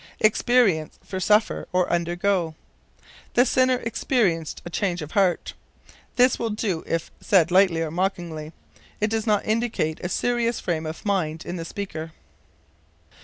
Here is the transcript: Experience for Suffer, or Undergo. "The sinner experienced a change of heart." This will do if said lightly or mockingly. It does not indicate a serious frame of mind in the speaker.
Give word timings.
Experience 0.19 0.97
for 1.03 1.19
Suffer, 1.19 1.67
or 1.71 1.87
Undergo. 1.93 2.55
"The 3.35 3.45
sinner 3.45 3.75
experienced 3.75 4.59
a 4.65 4.71
change 4.71 5.03
of 5.03 5.11
heart." 5.11 5.53
This 6.15 6.39
will 6.39 6.49
do 6.49 6.83
if 6.87 7.11
said 7.21 7.51
lightly 7.51 7.83
or 7.83 7.91
mockingly. 7.91 8.51
It 8.99 9.11
does 9.11 9.27
not 9.27 9.45
indicate 9.45 9.99
a 9.99 10.09
serious 10.09 10.59
frame 10.59 10.87
of 10.87 11.05
mind 11.05 11.45
in 11.45 11.57
the 11.57 11.65
speaker. 11.65 12.13